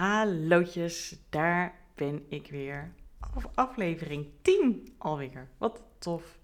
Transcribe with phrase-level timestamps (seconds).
[0.00, 2.92] Hallootjes, daar ben ik weer.
[3.54, 5.48] Aflevering 10 alweer.
[5.58, 6.38] Wat tof.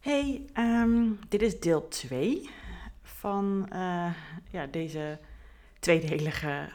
[0.00, 2.50] Hey, ehm, dit is deel 2
[3.02, 4.12] van uh,
[4.50, 5.18] ja, deze
[5.78, 6.68] tweedelige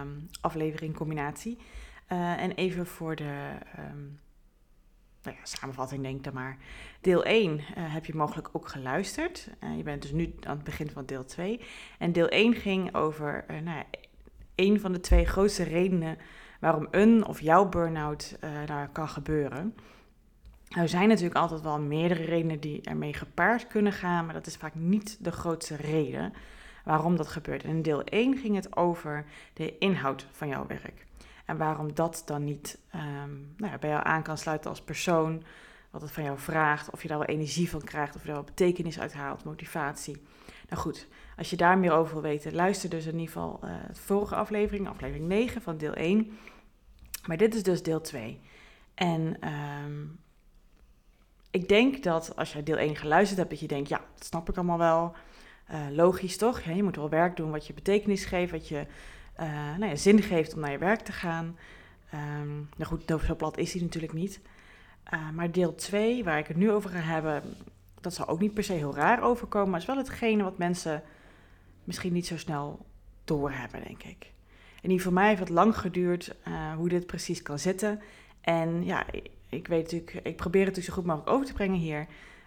[0.00, 1.58] um, aflevering combinatie.
[2.12, 4.20] Uh, en even voor de um,
[5.22, 6.58] nou ja, samenvatting denk ik dan maar.
[7.00, 9.50] Deel 1 uh, eh, heb je mogelijk ook geluisterd.
[9.76, 11.60] je bent dus nu aan het begin van deel 2.
[11.98, 13.84] En deel 1 ging over nou ja,
[14.54, 16.18] een van de twee grootste redenen
[16.60, 19.74] waarom een of jouw burn-out uh, nou, kan gebeuren.
[20.68, 24.56] Er zijn natuurlijk altijd wel meerdere redenen die ermee gepaard kunnen gaan, maar dat is
[24.56, 26.32] vaak niet de grootste reden
[26.84, 27.64] waarom dat gebeurt.
[27.64, 31.06] In deel 1 ging het over de inhoud van jouw werk.
[31.44, 35.42] En waarom dat dan niet um, nou ja, bij jou aan kan sluiten als persoon,
[35.94, 38.36] wat het van jou vraagt, of je daar wel energie van krijgt, of je daar
[38.36, 40.22] wel betekenis uit haalt, motivatie.
[40.68, 44.00] Nou goed, als je daar meer over wil weten, luister dus in ieder geval de
[44.00, 46.38] vorige aflevering, aflevering 9 van deel 1.
[47.26, 48.40] Maar dit is dus deel 2.
[48.94, 49.48] En
[49.84, 50.18] um,
[51.50, 54.48] ik denk dat als jij deel 1 geluisterd hebt, dat je denkt, ja, dat snap
[54.48, 55.14] ik allemaal wel.
[55.70, 56.60] Uh, logisch toch?
[56.60, 58.86] Je moet wel werk doen wat je betekenis geeft, wat je
[59.40, 61.58] uh, nou ja, zin geeft om naar je werk te gaan.
[62.14, 64.40] Um, nou goed, zo plat is hij natuurlijk niet.
[65.12, 67.42] Uh, maar deel 2, waar ik het nu over ga hebben,
[68.00, 71.02] dat zal ook niet per se heel raar overkomen, maar is wel hetgene wat mensen
[71.84, 72.86] misschien niet zo snel
[73.24, 74.32] doorhebben, denk ik.
[74.82, 78.00] En die voor mij heeft het lang geduurd uh, hoe dit precies kan zitten.
[78.40, 79.04] En ja,
[79.48, 82.06] ik, weet natuurlijk, ik probeer het dus zo goed mogelijk over te brengen hier.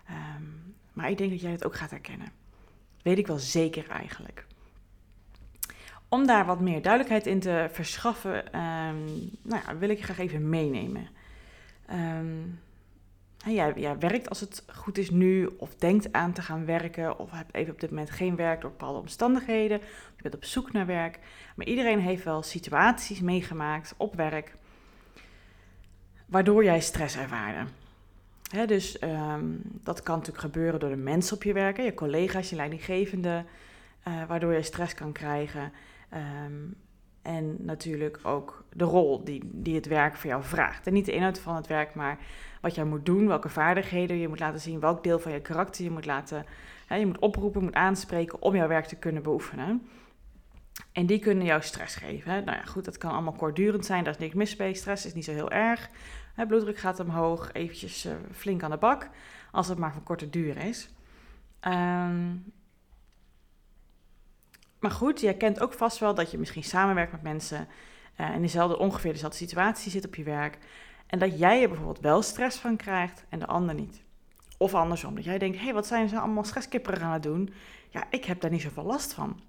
[0.10, 2.32] Um, maar ik denk dat jij het ook gaat herkennen.
[3.02, 4.46] weet ik wel zeker eigenlijk.
[6.10, 9.06] Om daar wat meer duidelijkheid in te verschaffen, um,
[9.42, 11.08] nou ja, wil ik je graag even meenemen.
[11.92, 12.60] Um,
[13.46, 17.32] jij, jij, werkt als het goed is nu, of denkt aan te gaan werken, of
[17.32, 20.72] hebt even op dit moment geen werk door bepaalde omstandigheden, of je bent op zoek
[20.72, 21.20] naar werk.
[21.56, 24.56] Maar iedereen heeft wel situaties meegemaakt op werk,
[26.26, 27.66] waardoor jij stress ervaarde.
[28.66, 32.56] dus um, dat kan natuurlijk gebeuren door de mensen op je werk, je collega's, je
[32.56, 33.46] leidinggevende,
[34.08, 35.72] uh, waardoor je stress kan krijgen.
[36.46, 36.76] Um,
[37.28, 40.88] en natuurlijk ook de rol die, die het werk voor jou vraagt.
[40.88, 42.18] En niet de inhoud van het werk, maar
[42.62, 45.84] wat jij moet doen, welke vaardigheden je moet laten zien, welk deel van je karakter
[45.84, 46.46] je moet laten.
[46.86, 49.88] Hè, je moet oproepen, moet aanspreken om jouw werk te kunnen beoefenen.
[50.92, 52.44] En die kunnen jou stress geven.
[52.46, 54.74] Nou ja, goed, dat kan allemaal kortdurend zijn, daar is niks mis mee.
[54.74, 55.90] Stress is niet zo heel erg.
[56.34, 59.10] Hè, bloeddruk gaat omhoog, eventjes uh, flink aan de bak,
[59.52, 60.90] als het maar van korte duur is.
[61.62, 62.44] Um,
[64.80, 67.68] maar goed, jij kent ook vast wel dat je misschien samenwerkt met mensen
[68.20, 70.58] uh, in dezelfde, ongeveer dezelfde situatie zit op je werk.
[71.08, 74.02] En dat jij er bijvoorbeeld wel stress van krijgt en de ander niet.
[74.58, 77.54] Of andersom, dat jij denkt, hé, hey, wat zijn ze allemaal stresskipperen aan het doen?
[77.90, 79.40] Ja, ik heb daar niet zoveel last van.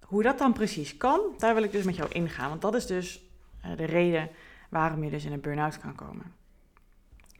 [0.00, 2.48] Hoe dat dan precies kan, daar wil ik dus met jou ingaan.
[2.48, 3.22] Want dat is dus
[3.64, 4.30] uh, de reden
[4.68, 6.34] waarom je dus in een burn-out kan komen.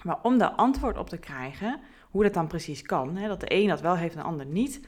[0.02, 3.54] Maar om daar antwoord op te krijgen, hoe dat dan precies kan, hè, dat de
[3.54, 4.80] een dat wel heeft en de ander niet,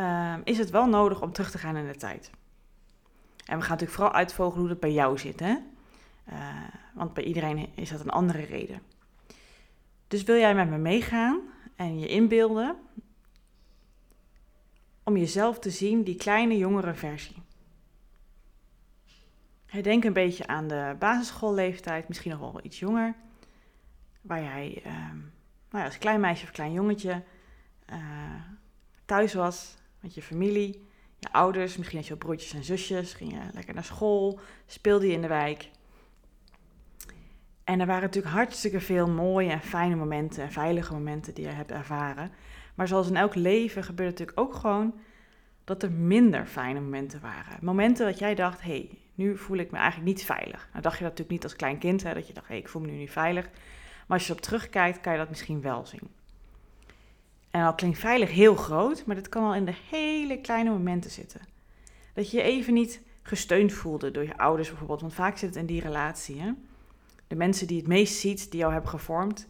[0.00, 2.30] uh, is het wel nodig om terug te gaan in de tijd.
[3.46, 5.40] En we gaan natuurlijk vooral uitvogelen hoe dat bij jou zit.
[5.40, 5.56] Hè?
[6.32, 6.36] Uh,
[6.94, 8.82] want bij iedereen is dat een andere reden.
[10.08, 11.40] Dus wil jij met me meegaan
[11.76, 12.76] en je inbeelden
[15.02, 17.42] om jezelf te zien, die kleine jongere versie.
[19.82, 23.14] Denk een beetje aan de basisschoolleeftijd, misschien nog wel iets jonger,
[24.20, 24.92] waar jij uh,
[25.70, 27.22] nou ja, als klein meisje of klein jongetje
[27.92, 27.96] uh,
[29.04, 30.86] thuis was met je familie,
[31.18, 35.12] je ouders, misschien had je broertjes en zusjes, ging je lekker naar school, speelde je
[35.12, 35.70] in de wijk.
[37.64, 41.50] En er waren natuurlijk hartstikke veel mooie en fijne momenten en veilige momenten die je
[41.50, 42.30] hebt ervaren.
[42.74, 44.94] Maar zoals in elk leven gebeurde natuurlijk ook gewoon
[45.64, 47.58] dat er minder fijne momenten waren.
[47.60, 50.68] Momenten dat jij dacht, hé, hey, nu voel ik me eigenlijk niet veilig.
[50.70, 52.62] Nou dacht je dat natuurlijk niet als klein kind, hè, dat je dacht, hé, hey,
[52.62, 53.44] ik voel me nu niet veilig.
[54.06, 56.19] Maar als je erop terugkijkt, kan je dat misschien wel zien.
[57.50, 61.10] En al klinkt veilig heel groot, maar dat kan al in de hele kleine momenten
[61.10, 61.40] zitten.
[62.14, 65.58] Dat je je even niet gesteund voelde door je ouders bijvoorbeeld, want vaak zit het
[65.58, 66.40] in die relatie.
[66.40, 66.52] Hè?
[67.26, 69.48] De mensen die het meest ziet, die jou hebben gevormd.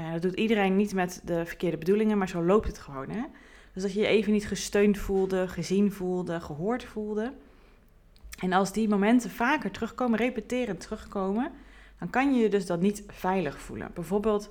[0.00, 3.10] Uh, dat doet iedereen niet met de verkeerde bedoelingen, maar zo loopt het gewoon.
[3.10, 3.22] Hè?
[3.72, 7.32] Dus dat je je even niet gesteund voelde, gezien voelde, gehoord voelde.
[8.38, 11.52] En als die momenten vaker terugkomen, repeterend terugkomen,
[11.98, 13.90] dan kan je je dus dat niet veilig voelen.
[13.94, 14.48] Bijvoorbeeld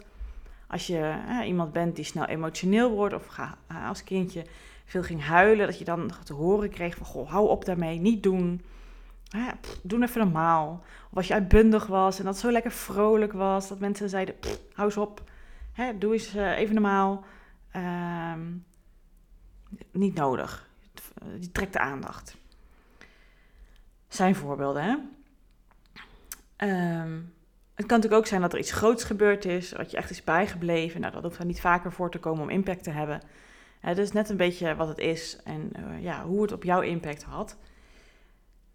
[0.71, 1.15] als je
[1.45, 3.57] iemand bent die snel emotioneel wordt of ga,
[3.88, 4.45] als kindje
[4.85, 8.23] veel ging huilen, dat je dan te horen kreeg van, goh, hou op daarmee, niet
[8.23, 8.62] doen.
[9.81, 10.83] Doe even normaal.
[11.09, 14.35] Of als je uitbundig was en dat zo lekker vrolijk was, dat mensen zeiden,
[14.73, 15.23] hou eens op,
[16.00, 17.25] doe eens uh, even normaal.
[19.91, 20.69] niet nodig.
[21.39, 22.35] Die trekt de aandacht.
[24.07, 24.83] zijn voorbeelden.
[24.83, 24.95] Hè?
[26.56, 27.19] Ehm,
[27.81, 30.23] het kan natuurlijk ook zijn dat er iets groots gebeurd is, wat je echt is
[30.23, 31.01] bijgebleven.
[31.01, 33.21] Nou, dat hoeft er niet vaker voor te komen om impact te hebben.
[33.79, 36.81] Het is net een beetje wat het is en eh, ja, hoe het op jouw
[36.81, 37.57] impact had.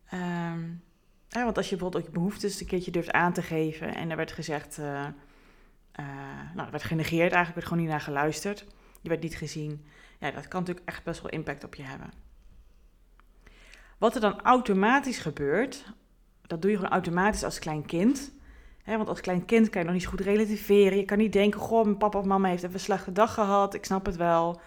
[0.09, 0.63] Ehm,
[1.29, 4.17] want als je bijvoorbeeld ook je behoeftes een keertje durft aan te geven en er
[4.17, 5.07] werd gezegd, uh,
[6.55, 8.67] nou, er werd genegeerd, eigenlijk werd gewoon niet naar geluisterd.
[9.01, 9.87] Je werd niet gezien.
[10.21, 12.11] Ja, dat kan natuurlijk echt best wel impact op je hebben.
[13.99, 15.93] Wat er dan automatisch gebeurt,
[16.43, 18.33] dat doe je gewoon automatisch als klein kind.
[18.87, 20.99] Want als klein kind kan je nog niet zo goed relativeren.
[20.99, 23.75] Je kan niet denken, goh, mijn papa of mama heeft even een slechte dag gehad.
[23.75, 24.61] Ik snap het wel.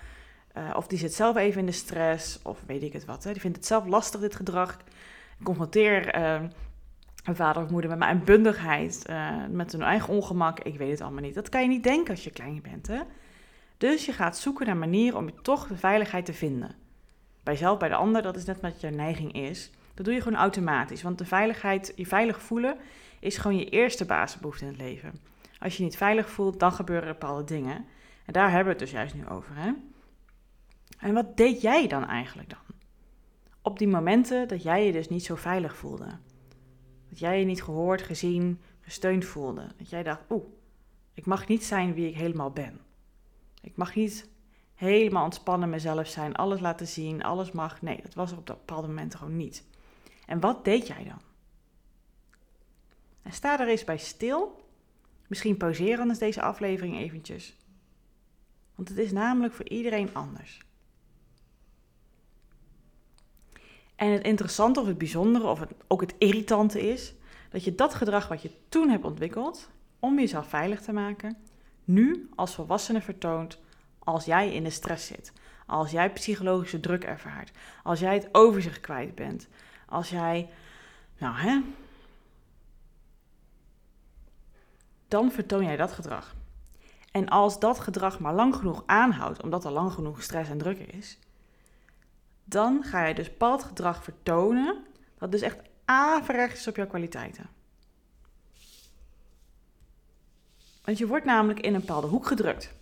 [0.57, 2.39] Uh, of die zit zelf even in de stress.
[2.43, 3.23] Of weet ik het wat.
[3.23, 4.77] Die vindt het zelf lastig, dit gedrag.
[5.39, 6.21] Ik confronteer uh,
[7.23, 9.03] mijn vader of moeder met mijn bundigheid.
[9.09, 10.59] Uh, met hun eigen ongemak.
[10.59, 11.35] Ik weet het allemaal niet.
[11.35, 13.05] Dat kan je niet denken als je klein bent.
[13.77, 16.75] Dus je gaat zoeken naar manieren om toch de veiligheid te vinden.
[17.43, 19.71] Bij jezelf, bij de ander, dat is net wat je neiging is.
[19.99, 21.01] Dat doe je gewoon automatisch.
[21.01, 22.77] Want de veiligheid, je veilig voelen,
[23.19, 25.19] is gewoon je eerste basisbehoefte in het leven.
[25.59, 27.85] Als je niet veilig voelt, dan gebeuren er bepaalde dingen.
[28.25, 29.55] En daar hebben we het dus juist nu over.
[29.55, 29.71] Hè?
[30.99, 32.75] En wat deed jij dan eigenlijk dan?
[33.61, 36.17] Op die momenten dat jij je dus niet zo veilig voelde.
[37.09, 39.67] Dat jij je niet gehoord, gezien, gesteund voelde.
[39.77, 40.45] Dat jij dacht, oeh,
[41.13, 42.79] ik mag niet zijn wie ik helemaal ben.
[43.61, 44.29] Ik mag niet
[44.75, 47.81] helemaal ontspannen mezelf zijn, alles laten zien, alles mag.
[47.81, 49.67] Nee, dat was er op dat bepaalde moment gewoon niet.
[50.29, 51.21] En wat deed jij dan?
[53.21, 54.67] En sta er eens bij stil.
[55.27, 57.55] Misschien pauzeren anders deze aflevering eventjes.
[58.75, 60.61] Want het is namelijk voor iedereen anders.
[63.95, 67.13] En het interessante of het bijzondere of het, ook het irritante is
[67.49, 71.37] dat je dat gedrag wat je toen hebt ontwikkeld om jezelf veilig te maken,
[71.83, 73.59] nu als volwassene vertoont
[73.99, 75.33] als jij in de stress zit.
[75.65, 77.51] Als jij psychologische druk ervaart.
[77.83, 79.47] Als jij het overzicht kwijt bent.
[79.89, 80.49] Als jij,
[81.17, 81.61] nou hè,
[85.07, 86.35] dan vertoon jij dat gedrag.
[87.11, 90.79] En als dat gedrag maar lang genoeg aanhoudt, omdat er lang genoeg stress en druk
[90.79, 91.17] is,
[92.43, 94.85] dan ga je dus bepaald gedrag vertonen
[95.17, 97.49] dat dus echt averechts is op jouw kwaliteiten.
[100.83, 102.73] Want je wordt namelijk in een bepaalde hoek gedrukt.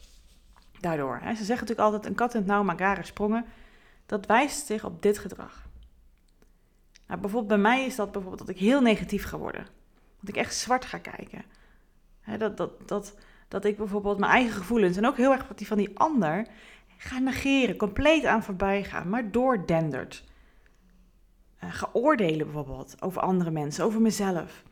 [0.79, 1.19] Daardoor.
[1.21, 1.29] Hè.
[1.29, 3.45] Ze zeggen natuurlijk altijd: een kat in het nauw maakt sprongen.
[4.05, 5.66] Dat wijst zich op dit gedrag.
[7.07, 9.67] Nou, bijvoorbeeld bij mij is dat bijvoorbeeld dat ik heel negatief ga worden.
[10.19, 11.43] Dat ik echt zwart ga kijken.
[12.37, 13.15] Dat, dat, dat,
[13.47, 16.47] dat ik bijvoorbeeld mijn eigen gevoelens en ook heel erg wat die van die ander
[16.97, 20.23] ga negeren, compleet aan voorbij gaan, maar doordendert.
[21.63, 24.63] Uh, ga oordelen bijvoorbeeld over andere mensen, over mezelf.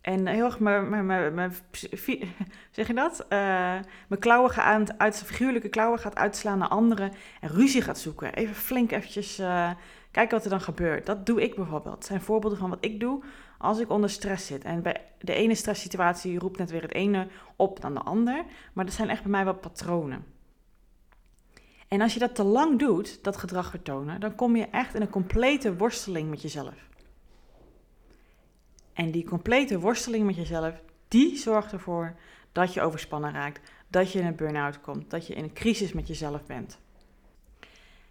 [0.00, 1.52] En heel erg mijn,
[2.70, 3.20] zeg je dat?
[3.20, 3.28] Uh,
[4.08, 8.34] mijn klauwen gaat uit, figuurlijke klauwen gaat uitslaan naar anderen en ruzie gaat zoeken.
[8.34, 9.70] Even flink eventjes uh,
[10.18, 11.06] kijken wat er dan gebeurt.
[11.06, 11.94] Dat doe ik bijvoorbeeld.
[11.94, 13.22] Het zijn voorbeelden van wat ik doe
[13.58, 14.64] als ik onder stress zit.
[14.64, 18.44] En bij de ene stresssituatie roept net weer het ene op dan de ander.
[18.72, 20.24] Maar dat zijn echt bij mij wel patronen.
[21.88, 25.00] En als je dat te lang doet, dat gedrag vertonen, dan kom je echt in
[25.00, 26.88] een complete worsteling met jezelf.
[28.92, 32.16] En die complete worsteling met jezelf, die zorgt ervoor
[32.52, 35.92] dat je overspannen raakt, dat je in een burn-out komt, dat je in een crisis
[35.92, 36.78] met jezelf bent.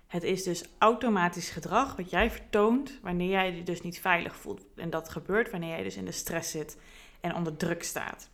[0.08, 4.62] Het is dus automatisch gedrag wat jij vertoont wanneer jij je dus niet veilig voelt.
[4.76, 6.78] En dat gebeurt wanneer jij dus in de stress zit
[7.22, 8.30] en onder druk staat.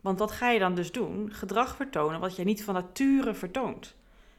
[0.00, 1.32] Want wat ga je dan dus doen?
[1.32, 3.94] Gedrag vertonen wat jij niet van nature vertoont.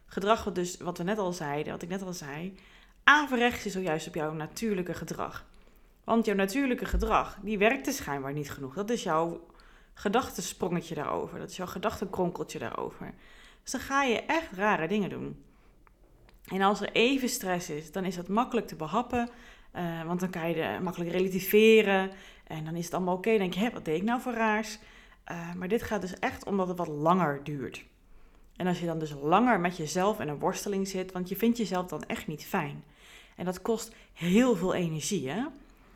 [0.05, 2.55] Gedrag wat, dus, wat we net al zeiden, wat ik net al zei,
[3.03, 5.45] averechts is zojuist op jouw natuurlijke gedrag.
[6.03, 8.73] Want jouw natuurlijke gedrag, die werkt dus schijnbaar niet genoeg.
[8.73, 9.45] Dat is jouw
[9.93, 11.39] gedachtesprongetje daarover.
[11.39, 13.13] Dat is jouw gedachtenkronkeltje daarover.
[13.63, 15.43] Dus dan ga je echt rare dingen doen.
[16.47, 19.29] En als er even stress is, dan is dat makkelijk te behappen.
[19.75, 22.11] Uh, want dan kan je de, makkelijk relativeren.
[22.47, 23.29] En dan is het allemaal oké.
[23.29, 24.79] Dan denk je, hé, wat deed ik nou voor raars?
[25.31, 27.85] Uh, maar dit gaat dus echt omdat het wat langer duurt.
[28.55, 31.57] En als je dan dus langer met jezelf in een worsteling zit, want je vindt
[31.57, 32.83] jezelf dan echt niet fijn.
[33.35, 35.43] En dat kost heel veel energie, hè?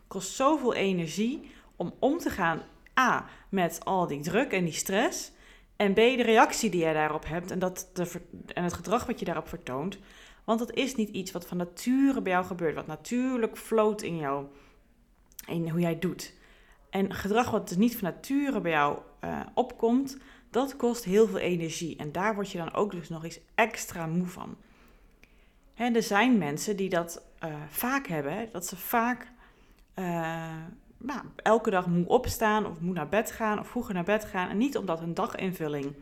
[0.07, 2.61] kost zoveel energie om om te gaan,
[2.99, 5.31] A, met al die druk en die stress.
[5.75, 7.89] En B, de reactie die jij daarop hebt en, dat
[8.53, 9.97] en het gedrag wat je daarop vertoont.
[10.43, 14.17] Want dat is niet iets wat van nature bij jou gebeurt, wat natuurlijk floot in
[14.17, 14.45] jou,
[15.47, 16.33] in hoe jij doet.
[16.89, 20.17] En gedrag wat dus niet van nature bij jou uh, opkomt,
[20.49, 21.95] dat kost heel veel energie.
[21.95, 24.57] En daar word je dan ook dus nog eens extra moe van.
[25.75, 29.31] En er zijn mensen die dat uh, vaak hebben, dat ze vaak
[29.95, 30.55] uh,
[30.97, 34.49] nou, elke dag moe opstaan of moe naar bed gaan of vroeger naar bed gaan.
[34.49, 35.93] En niet omdat hun daginvulling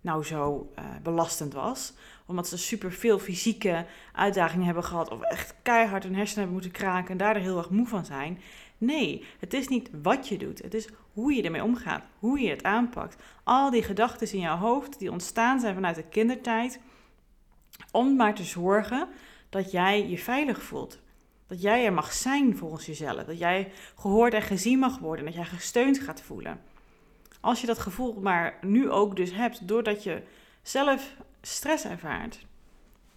[0.00, 1.92] nou zo uh, belastend was.
[2.26, 5.10] Omdat ze superveel fysieke uitdagingen hebben gehad.
[5.10, 8.04] Of echt keihard hun hersenen hebben moeten kraken en daar er heel erg moe van
[8.04, 8.40] zijn.
[8.78, 10.62] Nee, het is niet wat je doet.
[10.62, 12.02] Het is hoe je ermee omgaat.
[12.18, 13.22] Hoe je het aanpakt.
[13.42, 16.80] Al die gedachten in jouw hoofd die ontstaan zijn vanuit de kindertijd.
[17.92, 19.08] Om maar te zorgen
[19.48, 20.98] dat jij je veilig voelt.
[21.46, 23.24] Dat jij er mag zijn volgens jezelf.
[23.24, 25.24] Dat jij gehoord en gezien mag worden.
[25.24, 26.60] Dat jij gesteund gaat voelen.
[27.40, 30.22] Als je dat gevoel maar nu ook dus hebt, doordat je
[30.62, 32.46] zelf stress ervaart.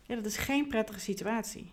[0.01, 1.71] Ja, dat is geen prettige situatie.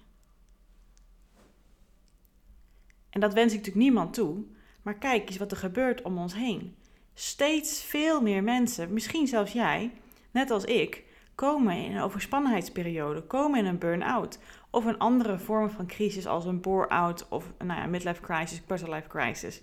[3.11, 4.45] En dat wens ik natuurlijk niemand toe.
[4.83, 6.76] Maar kijk eens wat er gebeurt om ons heen.
[7.14, 9.92] Steeds veel meer mensen, misschien zelfs jij,
[10.30, 11.04] net als ik,
[11.35, 14.38] komen in een overspannenheidsperiode, komen in een burn-out.
[14.71, 19.09] Of een andere vorm van crisis als een bore-out of nou ja, midlife crisis, quarter-life
[19.09, 19.62] crisis.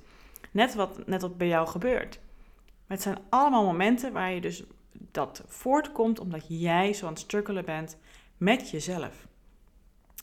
[0.51, 2.19] Net wat, net wat bij jou gebeurt.
[2.87, 4.63] Maar het zijn allemaal momenten waar je dus
[5.11, 7.97] dat voortkomt omdat jij zo aan het struggelen bent
[8.37, 9.27] met jezelf.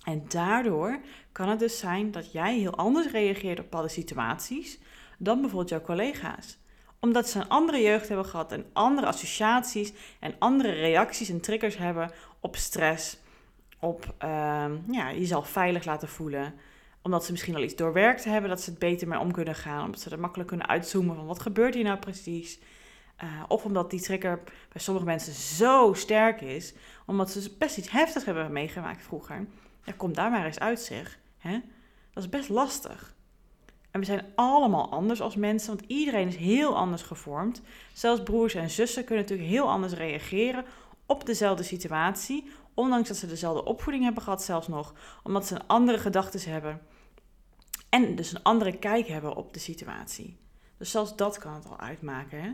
[0.05, 1.01] En daardoor
[1.33, 4.79] kan het dus zijn dat jij heel anders reageert op bepaalde situaties
[5.19, 6.59] dan bijvoorbeeld jouw collega's.
[7.01, 11.77] Omdat ze een andere jeugd hebben gehad en andere associaties en andere reacties en triggers
[11.77, 13.19] hebben op stress,
[13.79, 16.55] op uh, ja, jezelf veilig laten voelen.
[17.05, 19.85] Omdat ze misschien al iets doorwerkt hebben, dat ze het beter mee om kunnen gaan.
[19.85, 22.59] Omdat ze er makkelijk kunnen uitzoomen van wat gebeurt hier nou precies.
[23.23, 24.43] Uh, of omdat die trigger
[24.73, 26.75] bij sommige mensen zo sterk is,
[27.07, 29.47] omdat ze best iets heftigs hebben meegemaakt vroeger.
[29.85, 31.19] Ja, kom daar maar eens uit zeg.
[31.39, 31.61] Hè?
[32.13, 33.15] Dat is best lastig.
[33.91, 37.63] En we zijn allemaal anders als mensen, want iedereen is heel anders gevormd.
[37.93, 40.65] Zelfs broers en zussen kunnen natuurlijk heel anders reageren
[41.07, 45.67] op dezelfde situatie, ondanks dat ze dezelfde opvoeding hebben gehad, zelfs nog, omdat ze een
[45.67, 46.81] andere gedachten hebben
[47.89, 50.37] en dus een andere kijk hebben op de situatie.
[50.79, 52.43] Dus zelfs dat kan het al uitmaken.
[52.43, 52.51] Hè?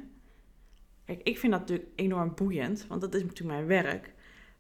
[1.05, 4.13] Kijk, ik vind dat natuurlijk enorm boeiend, want dat is natuurlijk mijn werk.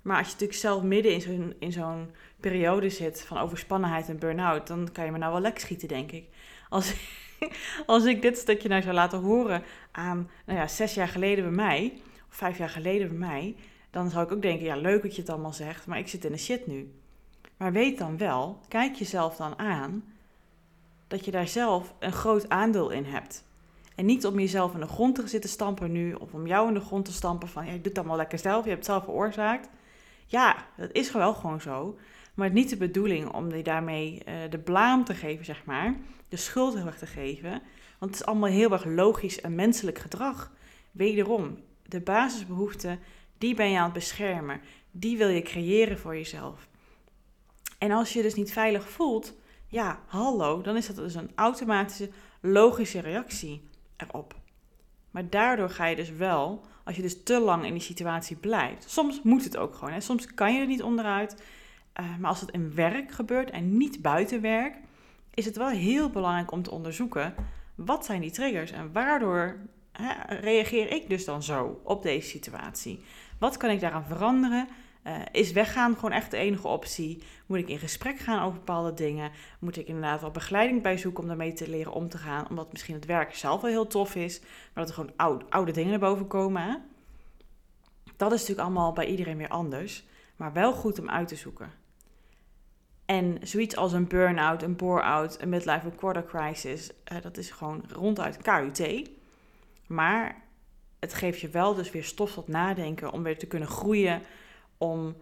[0.02, 4.19] Maar als je natuurlijk zelf midden in zo'n, in zo'n periode zit van overspannenheid en
[4.19, 6.29] burn-out, dan kan je me nou wel lek schieten, denk ik.
[6.69, 6.95] Als,
[7.87, 11.52] als ik dit stukje nou zou laten horen aan, nou ja, zes jaar geleden bij
[11.52, 13.57] mij, of vijf jaar geleden bij mij,
[13.90, 16.25] dan zou ik ook denken, ja, leuk dat je het allemaal zegt, maar ik zit
[16.25, 16.94] in de shit nu.
[17.56, 20.04] Maar weet dan wel, kijk jezelf dan aan,
[21.09, 23.44] dat je daar zelf een groot aandeel in hebt.
[23.94, 26.75] En niet om jezelf in de grond te zitten stampen nu, of om jou in
[26.75, 28.94] de grond te stampen van, ja, je doet het allemaal lekker zelf, je hebt het
[28.94, 29.68] zelf veroorzaakt.
[30.26, 31.99] Ja, dat is wel gewoon zo.
[32.35, 35.64] Maar het is niet de bedoeling om je daarmee uh, de blaam te geven, zeg
[35.64, 35.94] maar.
[36.28, 37.50] De schuld heel erg te geven.
[37.99, 40.52] Want het is allemaal heel erg logisch en menselijk gedrag.
[40.90, 42.99] Wederom, de basisbehoeften,
[43.40, 44.61] die ben je aan het beschermen.
[44.90, 46.68] Die wil je creëren voor jezelf.
[47.78, 49.35] En als je dus niet veilig voelt,
[49.66, 54.35] ja, hallo, dan is dat dus een automatische, logische reactie erop.
[55.11, 58.90] Maar daardoor ga je dus wel, als je dus te lang in die situatie blijft.
[58.90, 59.92] Soms moet het ook gewoon.
[59.92, 60.00] Hè?
[60.00, 61.42] Soms kan je er niet onderuit.
[62.00, 64.76] Uh, maar als het in werk gebeurt en niet buiten werk,
[65.35, 67.35] is het wel heel belangrijk om te onderzoeken
[67.75, 69.56] wat zijn die triggers en waardoor
[69.92, 73.00] hè, reageer ik dus dan zo op deze situatie.
[73.40, 74.68] Wat kan ik daaraan veranderen?
[75.06, 77.23] Uh, is weggaan gewoon echt de enige optie?
[77.47, 79.30] Moet ik in gesprek gaan over bepaalde dingen?
[79.59, 82.49] Moet ik inderdaad wel begeleiding bij zoeken om daarmee te leren om te gaan?
[82.49, 85.73] Omdat misschien het werk zelf wel heel tof is, maar dat er gewoon oude, oude
[85.73, 86.82] dingen naar boven komen.
[88.16, 90.04] Dat is natuurlijk allemaal bij iedereen weer anders,
[90.37, 91.73] maar wel goed om uit te zoeken.
[93.04, 97.85] En zoiets als een burn-out, een bore-out, een midlife quarter crisis, uh, dat is gewoon
[97.88, 99.11] ronduit KUT.
[99.87, 100.42] Maar
[101.00, 104.23] het geeft je wel dus weer stof tot nadenken om weer te kunnen groeien,
[104.78, 105.16] om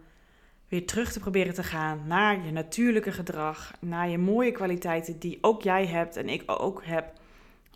[0.67, 5.37] weer terug te proberen te gaan naar je natuurlijke gedrag, naar je mooie kwaliteiten die
[5.41, 7.13] ook jij hebt en ik ook heb,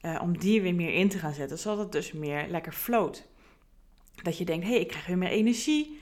[0.02, 3.28] uh, om die weer meer in te gaan zetten, zodat het dus meer lekker float.
[4.24, 6.02] Dat je denkt, hé, hey, ik krijg weer meer energie,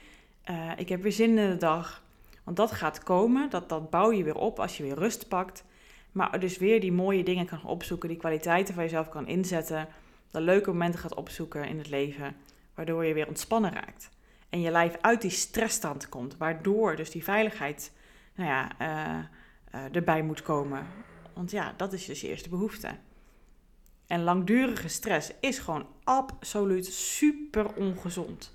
[0.49, 2.03] uh, ik heb weer zin in de dag.
[2.43, 5.63] Want dat gaat komen, dat, dat bouw je weer op als je weer rust pakt.
[6.11, 9.87] Maar dus weer die mooie dingen kan opzoeken, die kwaliteiten van jezelf kan inzetten,
[10.31, 12.35] de leuke momenten gaat opzoeken in het leven,
[12.75, 14.09] waardoor je weer ontspannen raakt
[14.51, 17.91] en je lijf uit die stressstand komt, waardoor dus die veiligheid
[18.35, 19.23] nou ja, uh,
[19.75, 20.87] uh, erbij moet komen.
[21.33, 22.89] Want ja, dat is dus je eerste behoefte.
[24.07, 28.53] En langdurige stress is gewoon absoluut super ongezond.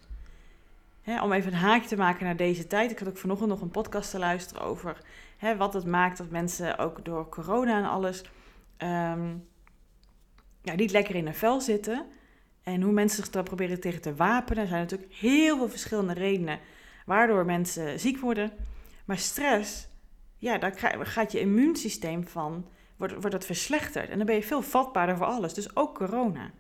[1.23, 2.90] om even een haakje te maken naar deze tijd.
[2.90, 4.99] Ik had ook vanochtend nog een podcast te luisteren over
[5.56, 8.23] wat het maakt dat mensen ook door corona en alles
[8.78, 9.49] um,
[10.66, 12.06] ja, niet lekker in hun vel zitten.
[12.62, 14.62] En hoe mensen zich daar proberen tegen te wapenen.
[14.62, 16.58] Er zijn natuurlijk heel veel verschillende redenen
[17.04, 18.52] waardoor mensen ziek worden.
[19.04, 19.88] Maar stress,
[20.37, 24.08] ja, daar gaat je immuunsysteem van, wordt, wordt dat verslechterd.
[24.11, 25.54] En dan ben je veel vatbaarder voor alles.
[25.54, 26.50] Dus ook corona.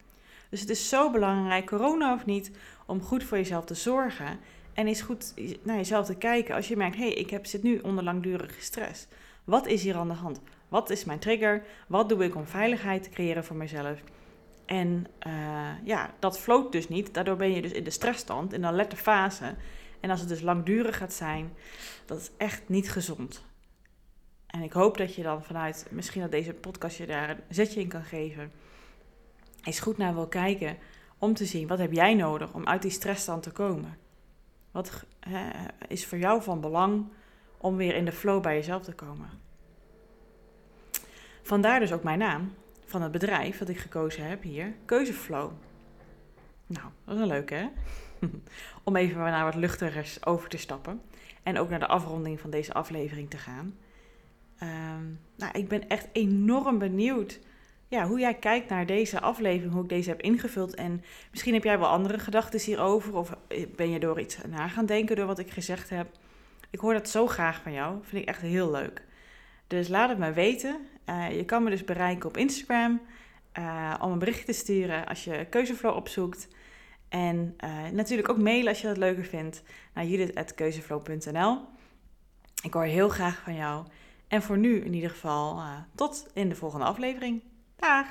[0.50, 2.50] Dus het is zo belangrijk, corona of niet,
[2.86, 4.38] om goed voor jezelf te zorgen.
[4.72, 7.62] En is goed naar jezelf te kijken als je merkt, hé, hey, ik heb, zit
[7.62, 9.06] nu onder langdurige stress.
[9.44, 10.40] Wat is hier aan de hand?
[10.68, 11.62] Wat is mijn trigger?
[11.88, 14.02] Wat doe ik om veiligheid te creëren voor mezelf?
[14.64, 17.14] En uh, ja, dat floot dus niet.
[17.14, 19.54] Daardoor ben je dus in de stressstand, in de alerte fase.
[20.00, 21.52] En als het dus langdurig gaat zijn,
[22.06, 23.44] dat is echt niet gezond.
[24.46, 27.80] En ik hoop dat je dan vanuit, misschien dat deze podcast je daar een zetje
[27.80, 28.52] in kan geven.
[29.62, 30.76] Eens goed naar wil kijken
[31.18, 33.98] om te zien, wat heb jij nodig om uit die stressstand te komen?
[34.70, 35.04] Wat
[35.88, 37.06] is voor jou van belang
[37.56, 39.45] om weer in de flow bij jezelf te komen?
[41.46, 45.50] Vandaar dus ook mijn naam van het bedrijf dat ik gekozen heb hier, Keuzeflow.
[46.66, 47.68] Nou, dat is een leuke hè?
[48.84, 51.00] Om even naar wat luchtigers over te stappen.
[51.42, 53.76] En ook naar de afronding van deze aflevering te gaan.
[54.58, 55.04] Ehm,
[55.36, 57.40] nou, ik ben echt enorm benieuwd
[57.88, 60.74] ja, hoe jij kijkt naar deze aflevering, hoe ik deze heb ingevuld.
[60.74, 63.16] En misschien heb jij wel andere gedachten hierover.
[63.16, 63.36] Of
[63.76, 66.06] ben je door iets na gaan denken door wat ik gezegd heb.
[66.70, 67.98] Ik hoor dat zo graag van jou.
[68.02, 69.04] Vind ik echt heel leuk.
[69.66, 70.86] Dus laat het me weten.
[71.06, 73.00] Uh, je kan me dus bereiken op Instagram.
[73.58, 76.48] Uh, om een bericht te sturen als je keuzeflow opzoekt.
[77.08, 79.62] En uh, natuurlijk ook mailen als je dat leuker vindt
[79.94, 81.60] naar judith.keuzeflow.nl.
[82.62, 83.86] Ik hoor heel graag van jou.
[84.28, 85.62] En voor nu in ieder geval
[85.94, 87.42] tot in de volgende aflevering.
[87.76, 88.06] Dag!